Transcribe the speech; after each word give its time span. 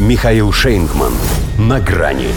Михаил 0.00 0.50
Шейнгман. 0.50 1.12
На 1.58 1.78
грани. 1.78 2.28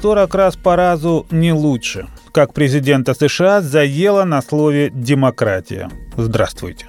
40 0.00 0.34
раз 0.34 0.56
по 0.56 0.76
разу 0.76 1.26
не 1.30 1.52
лучше. 1.52 2.06
Как 2.32 2.54
президента 2.54 3.12
США 3.12 3.60
заело 3.60 4.24
на 4.24 4.40
слове 4.40 4.88
«демократия». 4.88 5.90
Здравствуйте. 6.16 6.86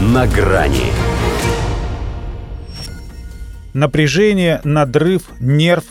На 0.00 0.26
грани. 0.26 0.90
Напряжение, 3.74 4.62
надрыв, 4.64 5.24
нерв. 5.38 5.84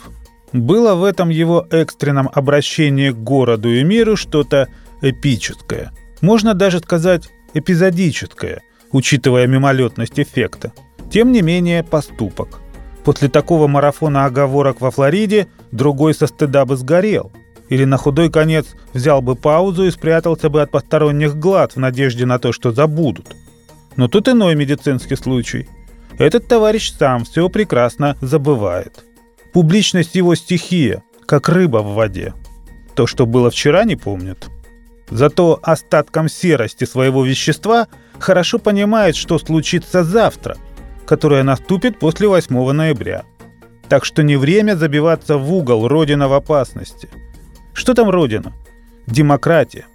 Было 0.52 0.96
в 0.96 1.04
этом 1.04 1.28
его 1.28 1.68
экстренном 1.70 2.28
обращении 2.34 3.10
к 3.10 3.16
городу 3.16 3.72
и 3.72 3.84
миру 3.84 4.16
что-то 4.16 4.66
эпическое. 5.02 5.92
Можно 6.20 6.54
даже 6.54 6.80
сказать 6.80 7.28
эпизодическое, 7.54 8.62
учитывая 8.90 9.46
мимолетность 9.46 10.18
эффекта. 10.18 10.72
Тем 11.16 11.32
не 11.32 11.40
менее, 11.40 11.82
поступок. 11.82 12.60
После 13.02 13.30
такого 13.30 13.68
марафона 13.68 14.26
оговорок 14.26 14.82
во 14.82 14.90
Флориде 14.90 15.46
другой 15.72 16.12
со 16.12 16.26
стыда 16.26 16.66
бы 16.66 16.76
сгорел. 16.76 17.32
Или 17.70 17.84
на 17.84 17.96
худой 17.96 18.30
конец 18.30 18.66
взял 18.92 19.22
бы 19.22 19.34
паузу 19.34 19.84
и 19.84 19.90
спрятался 19.90 20.50
бы 20.50 20.60
от 20.60 20.70
посторонних 20.70 21.34
глаз 21.38 21.70
в 21.74 21.78
надежде 21.78 22.26
на 22.26 22.38
то, 22.38 22.52
что 22.52 22.70
забудут. 22.70 23.34
Но 23.96 24.08
тут 24.08 24.28
иной 24.28 24.56
медицинский 24.56 25.16
случай. 25.16 25.70
Этот 26.18 26.48
товарищ 26.48 26.92
сам 26.92 27.24
все 27.24 27.48
прекрасно 27.48 28.18
забывает. 28.20 29.02
Публичность 29.54 30.16
его 30.16 30.34
стихия, 30.34 31.02
как 31.24 31.48
рыба 31.48 31.78
в 31.78 31.94
воде. 31.94 32.34
То, 32.94 33.06
что 33.06 33.24
было 33.24 33.50
вчера, 33.50 33.84
не 33.84 33.96
помнит. 33.96 34.48
Зато 35.08 35.58
остатком 35.62 36.28
серости 36.28 36.84
своего 36.84 37.24
вещества 37.24 37.88
хорошо 38.18 38.58
понимает, 38.58 39.16
что 39.16 39.38
случится 39.38 40.04
завтра, 40.04 40.58
которое 41.06 41.42
наступит 41.42 41.98
после 41.98 42.28
8 42.28 42.72
ноября. 42.72 43.24
Так 43.88 44.04
что 44.04 44.22
не 44.22 44.36
время 44.36 44.76
забиваться 44.76 45.38
в 45.38 45.52
угол, 45.52 45.88
Родина 45.88 46.28
в 46.28 46.32
опасности. 46.32 47.08
Что 47.72 47.94
там 47.94 48.10
Родина? 48.10 48.52
Демократия. 49.06 49.86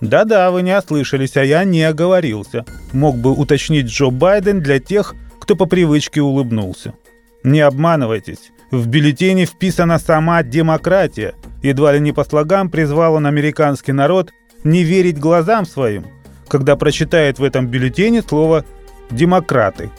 Да-да, 0.00 0.50
вы 0.50 0.62
не 0.62 0.76
ослышались, 0.76 1.36
а 1.36 1.44
я 1.44 1.64
не 1.64 1.82
оговорился. 1.82 2.64
Мог 2.92 3.16
бы 3.18 3.32
уточнить 3.32 3.86
Джо 3.86 4.10
Байден 4.10 4.60
для 4.60 4.78
тех, 4.78 5.14
кто 5.40 5.56
по 5.56 5.66
привычке 5.66 6.22
улыбнулся. 6.22 6.94
Не 7.42 7.60
обманывайтесь, 7.60 8.52
в 8.70 8.86
бюллетене 8.86 9.46
вписана 9.46 9.98
сама 9.98 10.42
демократия. 10.42 11.34
Едва 11.62 11.92
ли 11.92 12.00
не 12.00 12.12
по 12.12 12.24
слогам 12.24 12.70
призвал 12.70 13.14
он 13.14 13.26
американский 13.26 13.92
народ 13.92 14.32
не 14.64 14.84
верить 14.84 15.18
глазам 15.18 15.66
своим, 15.66 16.06
когда 16.48 16.76
прочитает 16.76 17.38
в 17.38 17.44
этом 17.44 17.66
бюллетене 17.66 18.22
слово 18.22 18.64
«демократы». 19.10 19.90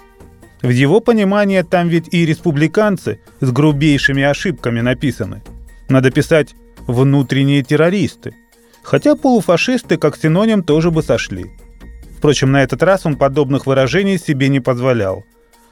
В 0.62 0.70
его 0.70 1.00
понимании 1.00 1.62
там 1.64 1.88
ведь 1.88 2.14
и 2.14 2.26
республиканцы 2.26 3.20
с 3.40 3.52
грубейшими 3.52 4.24
ошибками 4.24 4.82
написаны. 4.82 5.42
Надо 5.90 6.12
писать 6.12 6.54
«внутренние 6.88 7.64
террористы». 7.64 8.36
Хотя 8.84 9.16
полуфашисты 9.16 9.98
как 9.98 10.18
синоним 10.18 10.64
тоже 10.64 10.92
бы 10.92 11.04
сошли. 11.04 11.52
Впрочем, 12.18 12.52
на 12.52 12.64
этот 12.64 12.84
раз 12.84 13.06
он 13.06 13.16
подобных 13.16 13.66
выражений 13.66 14.18
себе 14.18 14.50
не 14.50 14.60
позволял. 14.60 15.24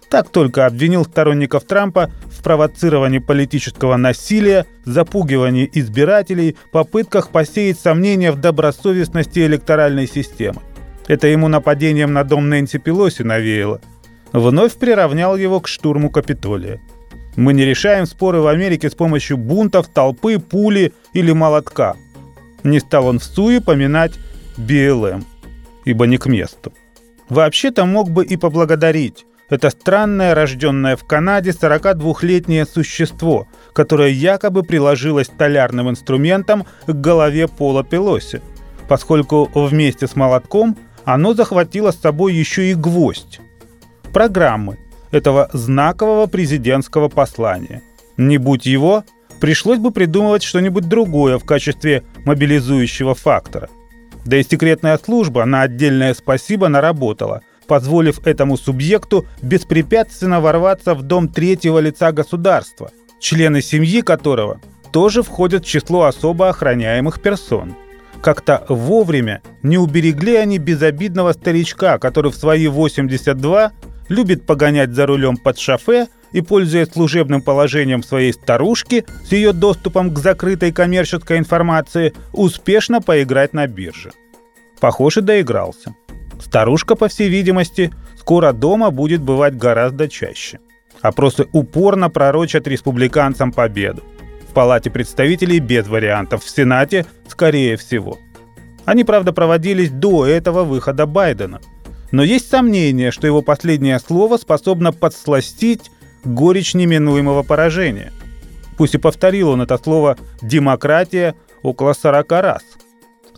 Так 0.10 0.30
только 0.30 0.66
обвинил 0.66 1.06
сторонников 1.06 1.66
Трампа 1.66 2.12
в 2.26 2.42
провоцировании 2.44 3.20
политического 3.20 3.95
насилия, 3.98 4.66
запугивании 4.84 5.70
избирателей, 5.72 6.56
попытках 6.72 7.30
посеять 7.30 7.80
сомнения 7.80 8.32
в 8.32 8.40
добросовестности 8.40 9.40
электоральной 9.40 10.08
системы. 10.08 10.62
Это 11.08 11.28
ему 11.28 11.48
нападением 11.48 12.14
на 12.14 12.23
дом 12.23 12.50
Нэнси 12.50 12.80
Пелоси 12.80 13.22
навеяло. 13.22 13.82
Вновь 14.34 14.76
приравнял 14.76 15.36
его 15.36 15.60
к 15.60 15.68
штурму 15.68 16.10
Капитолия. 16.10 16.80
Мы 17.36 17.54
не 17.54 17.66
решаем 17.66 18.06
споры 18.06 18.42
в 18.42 18.48
Америке 18.48 18.90
с 18.90 18.96
помощью 18.96 19.38
бунтов, 19.38 19.88
толпы, 19.88 20.40
пули 20.40 20.94
или 21.14 21.32
молотка. 21.32 21.96
Не 22.64 22.80
стал 22.80 23.08
он 23.08 23.20
в 23.20 23.23
суе 23.23 23.62
поминать 23.62 24.14
БЛМ, 24.58 25.26
ибо 25.86 26.06
не 26.06 26.18
к 26.18 26.26
месту. 26.26 26.73
Вообще-то 27.30 27.86
мог 27.86 28.10
бы 28.10 28.26
и 28.26 28.38
поблагодарить. 28.38 29.26
Это 29.50 29.70
странное, 29.72 30.36
рожденное 30.36 30.95
в 30.95 31.06
Канаде 31.06 31.52
42-летнее 31.52 32.66
существо, 32.66 33.48
которое 33.73 34.10
якобы 34.10 34.64
приложилось 34.64 35.28
столярным 35.28 35.89
инструментом 35.89 36.66
к 36.86 36.92
голове 36.92 37.48
Пола 37.48 37.84
Пелоси, 37.84 38.42
поскольку 38.88 39.50
вместе 39.54 40.08
с 40.08 40.16
молотком 40.16 40.78
оно 41.04 41.34
захватило 41.34 41.92
с 41.92 42.00
собой 42.00 42.34
еще 42.34 42.70
и 42.70 42.76
гвоздь. 42.76 43.39
Программы 44.14 44.77
этого 45.11 45.49
знакового 45.53 46.27
президентского 46.27 47.09
послания. 47.09 47.81
Не 48.17 48.37
будь 48.37 48.65
его, 48.65 49.03
пришлось 49.39 49.80
бы 49.80 49.92
придумывать 49.92 50.43
что-нибудь 50.43 50.87
другое 50.87 51.37
в 51.37 51.45
качестве 51.45 52.03
мобилизующего 52.25 53.15
фактора. 53.15 53.70
Да 54.25 54.37
и 54.37 54.43
секретная 54.43 54.97
служба 54.97 55.45
на 55.45 55.61
отдельное 55.61 56.14
спасибо 56.14 56.67
наработала, 56.67 57.42
позволив 57.67 58.25
этому 58.25 58.58
субъекту 58.58 59.25
беспрепятственно 59.42 60.41
ворваться 60.41 60.95
в 60.95 61.03
дом 61.03 61.30
третьего 61.30 61.80
лица 61.80 62.11
государства, 62.11 62.91
члены 63.20 63.61
семьи 63.61 64.02
которого 64.02 64.59
тоже 64.91 65.23
входят 65.23 65.64
в 65.64 65.67
число 65.67 66.03
особо 66.03 66.49
охраняемых 66.49 67.21
персон. 67.21 67.76
Как-то 68.21 68.65
вовремя 68.67 69.41
не 69.64 69.77
уберегли 69.77 70.36
они 70.36 70.58
безобидного 70.58 71.31
старичка, 71.33 71.99
который 71.99 72.31
в 72.31 72.36
свои 72.36 72.67
82 72.67 73.71
любит 74.09 74.45
погонять 74.45 74.92
за 74.92 75.05
рулем 75.05 75.37
под 75.37 75.58
шофе 75.58 76.08
и, 76.31 76.42
пользуясь 76.42 76.92
служебным 76.92 77.42
положением 77.42 78.03
своей 78.03 78.33
старушки 78.33 79.05
с 79.25 79.31
ее 79.31 79.53
доступом 79.53 80.14
к 80.14 80.20
закрытой 80.20 80.71
коммерческой 80.71 81.37
информации, 81.37 82.14
успешно 82.33 83.02
поиграть 83.02 83.53
на 83.53 83.67
бирже. 83.67 84.11
Похоже, 84.80 85.21
доигрался. 85.21 85.95
Старушка, 86.39 86.95
по 86.95 87.08
всей 87.08 87.30
видимости, 87.30 87.92
скоро 88.17 88.53
дома 88.53 88.92
будет 88.92 89.21
бывать 89.21 89.58
гораздо 89.58 90.08
чаще. 90.08 90.59
Опросы 91.02 91.47
упорно 91.52 92.09
пророчат 92.09 92.67
республиканцам 92.67 93.52
победу. 93.52 94.03
В 94.49 94.53
Палате 94.53 94.89
представителей 94.89 95.59
без 95.59 95.87
вариантов, 95.87 96.43
в 96.43 96.49
Сенате 96.49 97.05
скорее 97.27 97.77
всего. 97.77 98.17
Они, 98.86 99.03
правда, 99.03 99.31
проводились 99.31 99.91
до 99.91 100.26
этого 100.26 100.64
выхода 100.64 101.05
Байдена. 101.05 101.61
Но 102.11 102.23
есть 102.23 102.49
сомнение, 102.49 103.11
что 103.11 103.27
его 103.27 103.42
последнее 103.42 103.99
слово 103.99 104.37
способно 104.37 104.92
подсластить 104.92 105.92
горечь 106.23 106.73
неминуемого 106.73 107.43
поражения. 107.43 108.11
Пусть 108.77 108.95
и 108.95 108.97
повторил 108.97 109.49
он 109.49 109.61
это 109.61 109.77
слово 109.77 110.17
«демократия» 110.42 111.36
около 111.61 111.93
40 111.93 112.31
раз. 112.31 112.64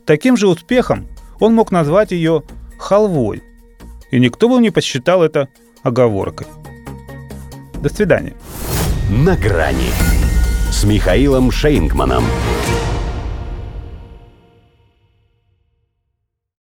Таким 0.05 0.37
же 0.37 0.47
успехом 0.47 1.07
он 1.39 1.53
мог 1.55 1.71
назвать 1.71 2.11
ее 2.11 2.43
халвой. 2.77 3.43
И 4.11 4.19
никто 4.19 4.49
бы 4.49 4.61
не 4.61 4.69
посчитал 4.69 5.23
это 5.23 5.49
оговоркой. 5.83 6.47
До 7.81 7.89
свидания. 7.89 8.35
На 9.09 9.35
грани 9.35 9.89
с 10.71 10.83
Михаилом 10.83 11.51
Шейнгманом. 11.51 12.23